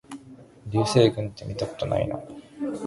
[0.71, 2.19] 流星群ってみたことないな